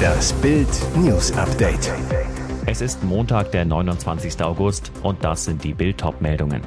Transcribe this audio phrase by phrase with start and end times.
[0.00, 1.92] Das Bild News Update.
[2.66, 4.42] Es ist Montag, der 29.
[4.42, 6.62] August und das sind die Bild meldungen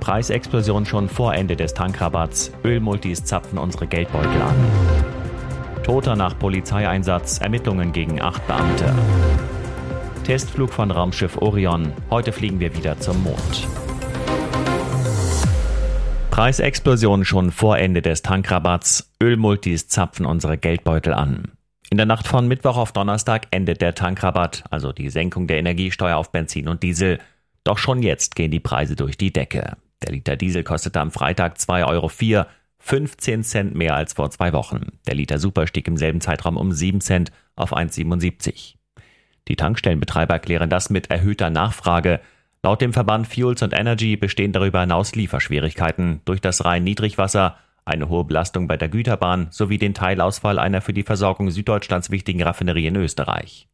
[0.00, 2.50] Preisexplosion schon vor Ende des Tankrabatts.
[2.64, 4.56] Ölmultis zapfen unsere Geldbeutel an.
[5.82, 8.94] Toter nach Polizeieinsatz, Ermittlungen gegen acht Beamte.
[10.24, 11.92] Testflug von Raumschiff Orion.
[12.10, 13.68] Heute fliegen wir wieder zum Mond.
[16.38, 19.12] Preisexplosion schon vor Ende des Tankrabatts.
[19.20, 21.50] Ölmultis zapfen unsere Geldbeutel an.
[21.90, 26.16] In der Nacht von Mittwoch auf Donnerstag endet der Tankrabatt, also die Senkung der Energiesteuer
[26.16, 27.18] auf Benzin und Diesel.
[27.64, 29.78] Doch schon jetzt gehen die Preise durch die Decke.
[30.04, 34.92] Der Liter Diesel kostete am Freitag 2,04 Euro, 15 Cent mehr als vor zwei Wochen.
[35.08, 38.74] Der Liter Super stieg im selben Zeitraum um 7 Cent auf 1,77.
[39.48, 42.20] Die Tankstellenbetreiber erklären das mit erhöhter Nachfrage.
[42.62, 48.24] Laut dem Verband Fuels and Energy bestehen darüber hinaus Lieferschwierigkeiten durch das Rhein-Niedrigwasser, eine hohe
[48.24, 52.96] Belastung bei der Güterbahn sowie den Teilausfall einer für die Versorgung Süddeutschlands wichtigen Raffinerie in
[52.96, 53.68] Österreich.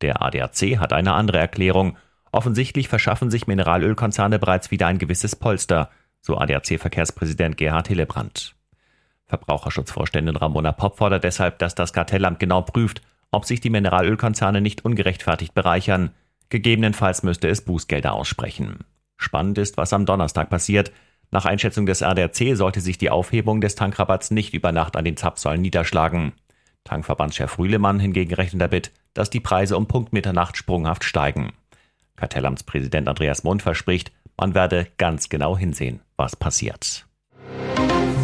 [0.00, 1.96] Der ADAC hat eine andere Erklärung.
[2.32, 8.56] Offensichtlich verschaffen sich Mineralölkonzerne bereits wieder ein gewisses Polster, so ADAC-Verkehrspräsident Gerhard Hillebrand.
[9.26, 14.84] Verbraucherschutzvorständin Ramona Popp fordert deshalb, dass das Kartellamt genau prüft, ob sich die Mineralölkonzerne nicht
[14.84, 16.10] ungerechtfertigt bereichern,
[16.54, 18.84] Gegebenenfalls müsste es Bußgelder aussprechen.
[19.16, 20.92] Spannend ist, was am Donnerstag passiert.
[21.32, 25.16] Nach Einschätzung des ADAC sollte sich die Aufhebung des Tankrabatts nicht über Nacht an den
[25.16, 26.32] Zapfsäulen niederschlagen.
[26.84, 31.54] Tankverbandschef Rühlemann hingegen rechnet damit, dass die Preise um Punkt Mitternacht sprunghaft steigen.
[32.14, 37.04] Kartellamtspräsident Andreas Mund verspricht, man werde ganz genau hinsehen, was passiert.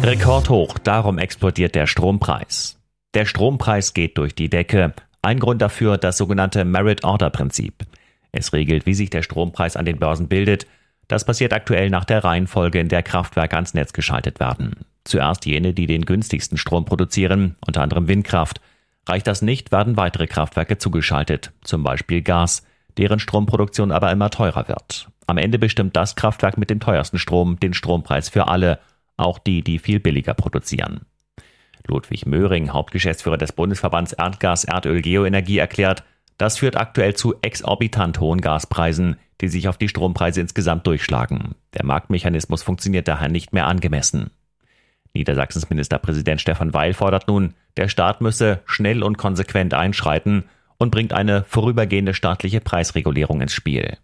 [0.03, 2.79] Rekordhoch, darum explodiert der Strompreis.
[3.13, 4.93] Der Strompreis geht durch die Decke.
[5.21, 7.85] Ein Grund dafür das sogenannte Merit-Order-Prinzip.
[8.31, 10.67] Es regelt, wie sich der Strompreis an den Börsen bildet.
[11.07, 14.85] Das passiert aktuell nach der Reihenfolge, in der Kraftwerke ans Netz geschaltet werden.
[15.03, 18.61] Zuerst jene, die den günstigsten Strom produzieren, unter anderem Windkraft.
[19.07, 22.63] Reicht das nicht, werden weitere Kraftwerke zugeschaltet, zum Beispiel Gas,
[22.97, 25.09] deren Stromproduktion aber immer teurer wird.
[25.27, 28.79] Am Ende bestimmt das Kraftwerk mit dem teuersten Strom den Strompreis für alle,
[29.17, 31.01] auch die, die viel billiger produzieren.
[31.87, 36.03] Ludwig Möhring, Hauptgeschäftsführer des Bundesverbands Erdgas Erdöl Geoenergie, erklärt,
[36.41, 41.53] das führt aktuell zu exorbitant hohen Gaspreisen, die sich auf die Strompreise insgesamt durchschlagen.
[41.75, 44.31] Der Marktmechanismus funktioniert daher nicht mehr angemessen.
[45.13, 50.45] Niedersachsens Ministerpräsident Stefan Weil fordert nun, der Staat müsse schnell und konsequent einschreiten
[50.79, 53.97] und bringt eine vorübergehende staatliche Preisregulierung ins Spiel.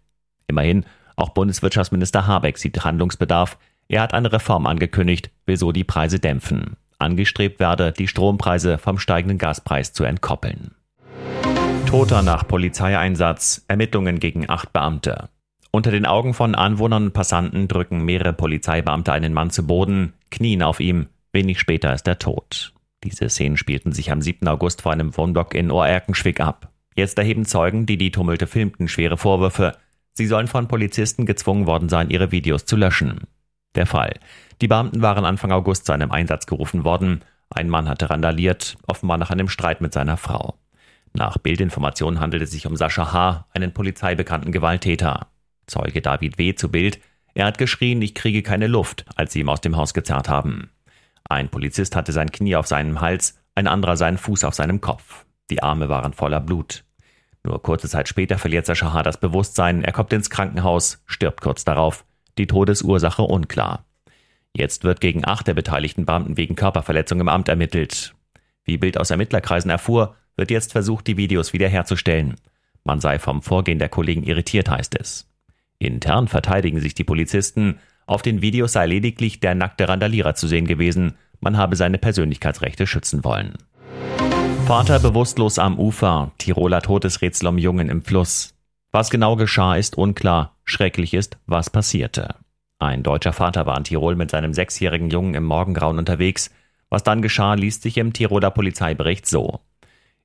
[0.46, 0.84] Immerhin,
[1.16, 3.58] auch Bundeswirtschaftsminister Habeck sieht Handlungsbedarf.
[3.88, 6.76] Er hat eine Reform angekündigt, will so die Preise dämpfen.
[7.00, 10.76] Angestrebt werde, die Strompreise vom steigenden Gaspreis zu entkoppeln.
[11.88, 15.30] Toter nach Polizeieinsatz, Ermittlungen gegen acht Beamte.
[15.70, 20.62] Unter den Augen von Anwohnern und Passanten drücken mehrere Polizeibeamte einen Mann zu Boden, knien
[20.62, 22.74] auf ihm, wenig später ist er tot.
[23.04, 24.46] Diese Szenen spielten sich am 7.
[24.48, 26.70] August vor einem Wohnblock in Ohrerkenschwick ab.
[26.94, 29.72] Jetzt erheben Zeugen, die die Tumulte filmten, schwere Vorwürfe.
[30.12, 33.22] Sie sollen von Polizisten gezwungen worden sein, ihre Videos zu löschen.
[33.76, 34.20] Der Fall.
[34.60, 37.22] Die Beamten waren Anfang August zu einem Einsatz gerufen worden.
[37.48, 40.58] Ein Mann hatte randaliert, offenbar nach einem Streit mit seiner Frau.
[41.12, 45.28] Nach Bildinformationen handelt es sich um Sascha H., einen polizeibekannten Gewalttäter.
[45.66, 46.54] Zeuge David W.
[46.54, 47.00] zu Bild.
[47.34, 50.70] Er hat geschrien, ich kriege keine Luft, als sie ihm aus dem Haus gezerrt haben.
[51.28, 55.26] Ein Polizist hatte sein Knie auf seinem Hals, ein anderer seinen Fuß auf seinem Kopf.
[55.50, 56.84] Die Arme waren voller Blut.
[57.44, 59.02] Nur kurze Zeit später verliert Sascha H.
[59.02, 62.04] das Bewusstsein, er kommt ins Krankenhaus, stirbt kurz darauf.
[62.36, 63.84] Die Todesursache unklar.
[64.54, 68.14] Jetzt wird gegen acht der beteiligten Beamten wegen Körperverletzung im Amt ermittelt.
[68.64, 72.36] Wie Bild aus Ermittlerkreisen erfuhr, wird jetzt versucht, die Videos wiederherzustellen.
[72.84, 75.28] Man sei vom Vorgehen der Kollegen irritiert, heißt es.
[75.78, 77.78] Intern verteidigen sich die Polizisten.
[78.06, 81.16] Auf den Videos sei lediglich der nackte Randalierer zu sehen gewesen.
[81.40, 83.54] Man habe seine Persönlichkeitsrechte schützen wollen.
[84.66, 86.32] Vater bewusstlos am Ufer.
[86.38, 88.54] Tiroler Todesrätsel um Jungen im Fluss.
[88.90, 90.56] Was genau geschah, ist unklar.
[90.64, 92.36] Schrecklich ist, was passierte.
[92.78, 96.50] Ein deutscher Vater war in Tirol mit seinem sechsjährigen Jungen im Morgengrauen unterwegs.
[96.90, 99.60] Was dann geschah, liest sich im Tiroler Polizeibericht so.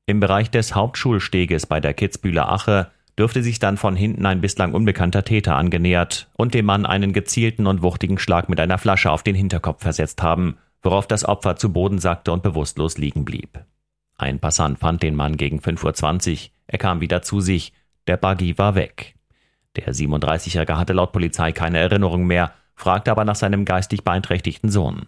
[0.06, 4.74] Im Bereich des Hauptschulsteges bei der Kitzbühler Ache dürfte sich dann von hinten ein bislang
[4.74, 9.24] unbekannter Täter angenähert und dem Mann einen gezielten und wuchtigen Schlag mit einer Flasche auf
[9.24, 13.64] den Hinterkopf versetzt haben, worauf das Opfer zu Boden sackte und bewusstlos liegen blieb.
[14.18, 17.72] Ein Passant fand den Mann gegen 5.20 Uhr, er kam wieder zu sich,
[18.08, 19.16] der Buggy war weg.
[19.78, 25.08] Der 37-Jährige hatte laut Polizei keine Erinnerung mehr, fragte aber nach seinem geistig beeinträchtigten Sohn.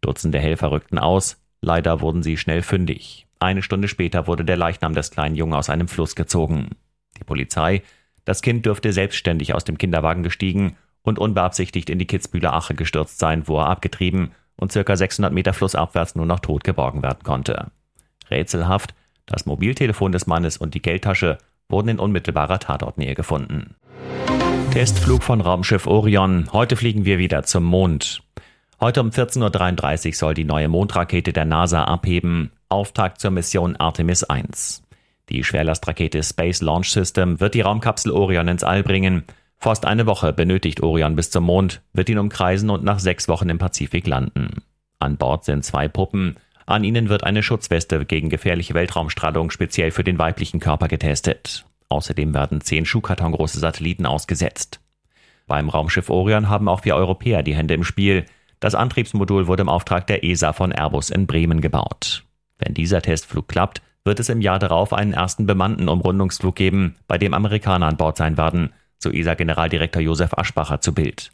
[0.00, 3.26] Dutzende Helfer rückten aus, leider wurden sie schnell fündig.
[3.42, 6.70] Eine Stunde später wurde der Leichnam des kleinen Jungen aus einem Fluss gezogen.
[7.18, 7.82] Die Polizei,
[8.24, 13.18] das Kind dürfte selbstständig aus dem Kinderwagen gestiegen und unbeabsichtigt in die Kitzbühler Ache gestürzt
[13.18, 17.72] sein, wo er abgetrieben und circa 600 Meter flussabwärts nur noch tot geborgen werden konnte.
[18.30, 18.94] Rätselhaft,
[19.26, 21.38] das Mobiltelefon des Mannes und die Geldtasche
[21.68, 23.74] wurden in unmittelbarer Tatortnähe gefunden.
[24.70, 26.48] Testflug von Raumschiff Orion.
[26.52, 28.22] Heute fliegen wir wieder zum Mond.
[28.80, 32.52] Heute um 14.33 Uhr soll die neue Mondrakete der NASA abheben.
[32.72, 34.82] Auftakt zur Mission Artemis 1.
[35.28, 39.24] Die Schwerlastrakete Space Launch System wird die Raumkapsel Orion ins All bringen.
[39.58, 43.50] Fast eine Woche benötigt Orion bis zum Mond, wird ihn umkreisen und nach sechs Wochen
[43.50, 44.62] im Pazifik landen.
[44.98, 46.36] An Bord sind zwei Puppen.
[46.64, 51.66] An ihnen wird eine Schutzweste gegen gefährliche Weltraumstrahlung speziell für den weiblichen Körper getestet.
[51.90, 54.80] Außerdem werden zehn Schuhkartongroße Satelliten ausgesetzt.
[55.46, 58.24] Beim Raumschiff Orion haben auch wir Europäer die Hände im Spiel.
[58.60, 62.24] Das Antriebsmodul wurde im Auftrag der ESA von Airbus in Bremen gebaut.
[62.64, 67.18] Wenn dieser Testflug klappt, wird es im Jahr darauf einen ersten bemannten Umrundungsflug geben, bei
[67.18, 71.30] dem Amerikaner an Bord sein werden, so ESA-Generaldirektor Josef Aschbacher zu Bild.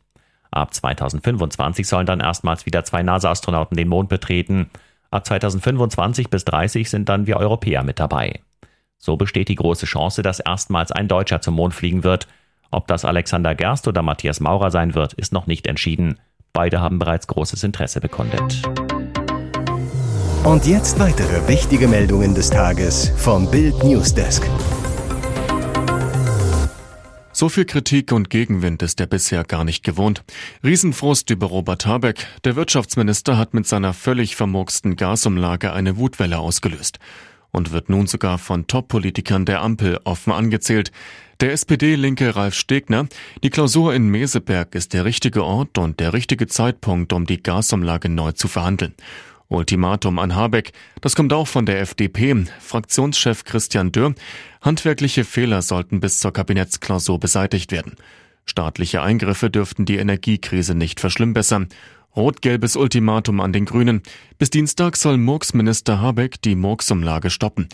[0.50, 4.70] Ab 2025 sollen dann erstmals wieder zwei NASA-Astronauten den Mond betreten.
[5.10, 8.40] Ab 2025 bis 30 sind dann wir Europäer mit dabei.
[8.98, 12.26] So besteht die große Chance, dass erstmals ein Deutscher zum Mond fliegen wird.
[12.70, 16.18] Ob das Alexander Gerst oder Matthias Maurer sein wird, ist noch nicht entschieden.
[16.52, 18.62] Beide haben bereits großes Interesse bekundet.
[20.44, 24.48] Und jetzt weitere wichtige Meldungen des Tages vom Bild Newsdesk.
[27.32, 30.24] So viel Kritik und Gegenwind ist er bisher gar nicht gewohnt.
[30.64, 32.26] Riesenfrust über Robert Habeck.
[32.44, 36.98] Der Wirtschaftsminister hat mit seiner völlig vermurksten Gasumlage eine Wutwelle ausgelöst
[37.50, 40.92] und wird nun sogar von Top-Politikern der Ampel offen angezählt.
[41.40, 43.06] Der SPD-Linke Ralf Stegner,
[43.44, 48.08] die Klausur in Meseberg ist der richtige Ort und der richtige Zeitpunkt, um die Gasumlage
[48.08, 48.94] neu zu verhandeln.
[49.48, 52.44] Ultimatum an Habeck, das kommt auch von der FDP.
[52.60, 54.14] Fraktionschef Christian Dürr,
[54.60, 57.96] handwerkliche Fehler sollten bis zur Kabinettsklausur beseitigt werden.
[58.44, 61.68] Staatliche Eingriffe dürften die Energiekrise nicht verschlimmbessern.
[62.16, 64.02] Rot-gelbes Ultimatum an den Grünen.
[64.38, 67.68] Bis Dienstag soll Murksminister Habeck die Murksumlage stoppen.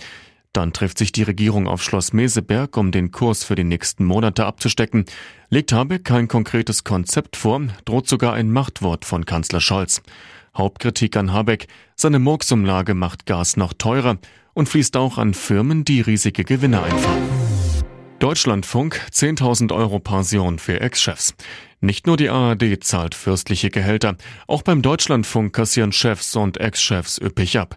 [0.53, 4.47] Dann trifft sich die Regierung auf Schloss Meseberg, um den Kurs für die nächsten Monate
[4.47, 5.05] abzustecken.
[5.51, 10.03] Legt Habeck kein konkretes Konzept vor, droht sogar ein Machtwort von Kanzler Scholz.
[10.57, 11.67] Hauptkritik an Habeck,
[11.97, 14.19] seine Murksumlage macht Gas noch teurer
[14.55, 17.23] und fließt auch an Firmen, die riesige Gewinne einfahren.
[18.21, 21.35] Deutschlandfunk 10.000 Euro Pension für Ex-Chefs.
[21.81, 24.17] Nicht nur die ARD zahlt fürstliche Gehälter,
[24.47, 27.77] auch beim Deutschlandfunk kassieren Chefs und Ex-Chefs üppig ab.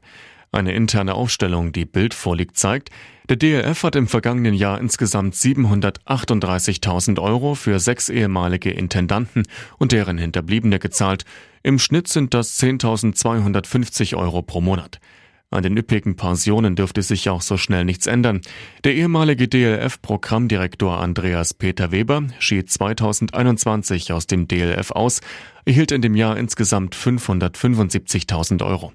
[0.52, 2.90] Eine interne Aufstellung, die Bild vorliegt, zeigt,
[3.30, 9.44] der DLF hat im vergangenen Jahr insgesamt 738.000 Euro für sechs ehemalige Intendanten
[9.78, 11.26] und deren Hinterbliebene gezahlt.
[11.62, 15.02] Im Schnitt sind das 10.250 Euro pro Monat.
[15.50, 18.42] An den üppigen Pensionen dürfte sich auch so schnell nichts ändern.
[18.84, 25.22] Der ehemalige DLF-Programmdirektor Andreas Peter Weber schied 2021 aus dem DLF aus,
[25.64, 28.92] erhielt in dem Jahr insgesamt 575.000 Euro.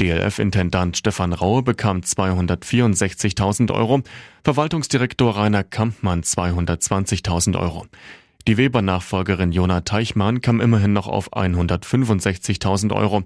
[0.00, 4.00] DLF-Intendant Stefan Raue bekam 264.000 Euro,
[4.42, 7.86] Verwaltungsdirektor Rainer Kampmann 220.000 Euro.
[8.48, 13.24] Die Weber-Nachfolgerin Jona Teichmann kam immerhin noch auf 165.000 Euro.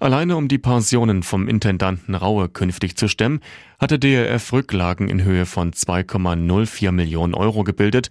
[0.00, 3.40] Alleine um die Pensionen vom Intendanten Raue künftig zu stemmen,
[3.78, 8.08] hatte DLF Rücklagen in Höhe von 2,04 Millionen Euro gebildet.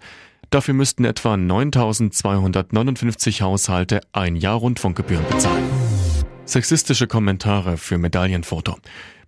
[0.50, 5.93] Dafür müssten etwa 9.259 Haushalte ein Jahr Rundfunkgebühren bezahlen.
[6.46, 8.76] Sexistische Kommentare für Medaillenfoto.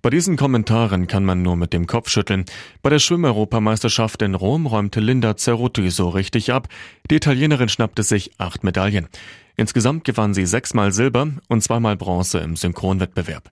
[0.02, 2.44] Bei diesen Kommentaren kann man nur mit dem Kopf schütteln.
[2.82, 6.68] Bei der Schwimmeuropameisterschaft in Rom räumte Linda Cerutti so richtig ab.
[7.10, 9.08] Die Italienerin schnappte sich acht Medaillen.
[9.56, 13.50] Insgesamt gewann sie sechsmal Silber und zweimal Bronze im Synchronwettbewerb.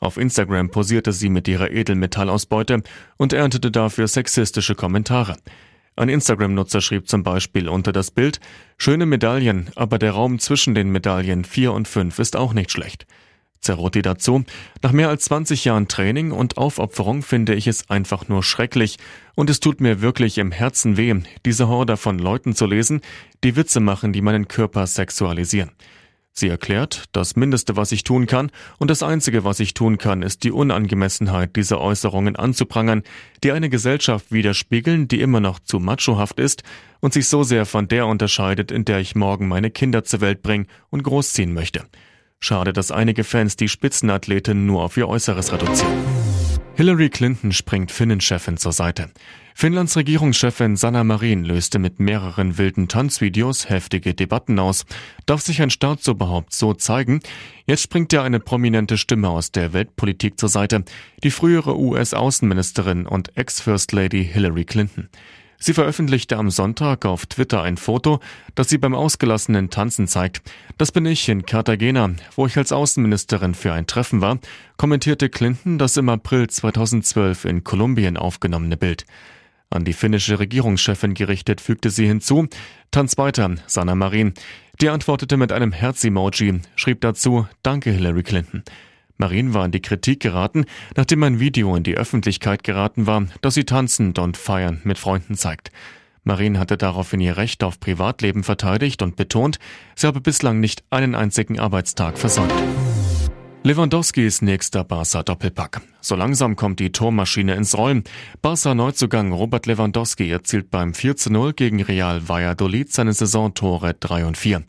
[0.00, 2.82] Auf Instagram posierte sie mit ihrer Edelmetallausbeute
[3.16, 5.36] und erntete dafür sexistische Kommentare.
[5.96, 8.40] Ein Instagram-Nutzer schrieb zum Beispiel unter das Bild,
[8.78, 13.06] schöne Medaillen, aber der Raum zwischen den Medaillen 4 und 5 ist auch nicht schlecht.
[13.60, 14.44] Zerotti dazu,
[14.82, 18.98] nach mehr als 20 Jahren Training und Aufopferung finde ich es einfach nur schrecklich
[19.36, 21.14] und es tut mir wirklich im Herzen weh,
[21.46, 23.00] diese Horde von Leuten zu lesen,
[23.42, 25.70] die Witze machen, die meinen Körper sexualisieren.
[26.36, 30.22] Sie erklärt, das Mindeste, was ich tun kann, und das Einzige, was ich tun kann,
[30.22, 33.04] ist die Unangemessenheit dieser Äußerungen anzuprangern,
[33.44, 36.64] die eine Gesellschaft widerspiegeln, die immer noch zu machohaft ist
[36.98, 40.42] und sich so sehr von der unterscheidet, in der ich morgen meine Kinder zur Welt
[40.42, 41.84] bringen und großziehen möchte.
[42.40, 46.33] Schade, dass einige Fans die Spitzenathletin nur auf ihr Äußeres reduzieren.
[46.76, 49.10] Hillary Clinton springt Finnenchefin zur Seite.
[49.54, 54.84] Finnlands Regierungschefin Sanna Marin löste mit mehreren wilden Tanzvideos heftige Debatten aus.
[55.24, 57.20] Darf sich ein Staat so überhaupt so zeigen?
[57.64, 60.84] Jetzt springt ja eine prominente Stimme aus der Weltpolitik zur Seite,
[61.22, 65.08] die frühere US-Außenministerin und Ex-First Lady Hillary Clinton.
[65.64, 68.20] Sie veröffentlichte am Sonntag auf Twitter ein Foto,
[68.54, 70.42] das sie beim ausgelassenen Tanzen zeigt.
[70.76, 74.40] Das bin ich in Cartagena, wo ich als Außenministerin für ein Treffen war,
[74.76, 79.06] kommentierte Clinton das im April 2012 in Kolumbien aufgenommene Bild.
[79.70, 82.46] An die finnische Regierungschefin gerichtet fügte sie hinzu,
[82.90, 84.34] Tanz weiter, Sanna Marin.
[84.82, 88.64] Die antwortete mit einem Herz-Emoji, schrieb dazu, danke Hillary Clinton.
[89.16, 90.64] Marin war in die Kritik geraten,
[90.96, 95.36] nachdem ein Video in die Öffentlichkeit geraten war, das sie tanzend und feiernd mit Freunden
[95.36, 95.70] zeigt.
[96.24, 99.58] Marin hatte daraufhin ihr Recht auf Privatleben verteidigt und betont,
[99.94, 102.52] sie habe bislang nicht einen einzigen Arbeitstag versäumt.
[103.66, 105.80] Lewandowskis nächster Barca-Doppelpack.
[106.02, 108.04] So langsam kommt die Tormaschine ins Rollen.
[108.42, 114.36] Barca-Neuzugang Robert Lewandowski erzielt beim 4 zu 0 gegen Real Valladolid seine Saisontore 3 und
[114.36, 114.64] 4.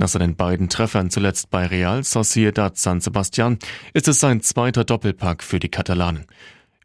[0.00, 3.58] Nach seinen beiden Treffern zuletzt bei Real Sociedad San Sebastian
[3.92, 6.24] ist es sein zweiter Doppelpack für die Katalanen.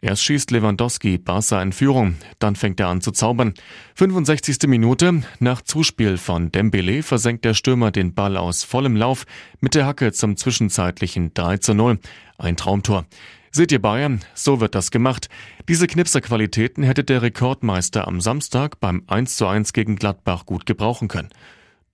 [0.01, 3.53] Erst schießt Lewandowski Barca in Führung, dann fängt er an zu zaubern.
[3.95, 4.67] 65.
[4.67, 9.25] Minute, nach Zuspiel von Dembele versenkt der Stürmer den Ball aus vollem Lauf
[9.61, 11.99] mit der Hacke zum zwischenzeitlichen 3 zu 0.
[12.37, 13.05] Ein Traumtor.
[13.49, 14.25] Seht ihr Bayern?
[14.33, 15.29] So wird das gemacht.
[15.69, 21.07] Diese Knipserqualitäten hätte der Rekordmeister am Samstag beim 1 zu 1 gegen Gladbach gut gebrauchen
[21.07, 21.29] können.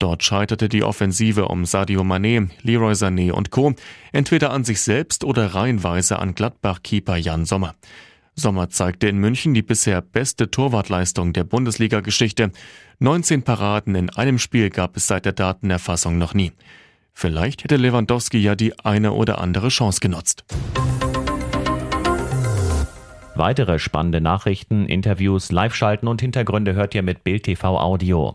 [0.02, 3.72] Dort scheiterte die Offensive um Sadio Mané, Leroy Sané und Co.
[4.10, 7.76] entweder an sich selbst oder reihenweise an Gladbach-Keeper Jan Sommer.
[8.34, 12.50] Sommer zeigte in München die bisher beste Torwartleistung der Bundesliga-Geschichte.
[12.98, 16.50] 19 Paraden in einem Spiel gab es seit der Datenerfassung noch nie.
[17.14, 20.42] Vielleicht hätte Lewandowski ja die eine oder andere Chance genutzt.
[23.36, 28.34] Weitere spannende Nachrichten, Interviews, Live-Schalten und Hintergründe hört ihr mit Bild TV Audio.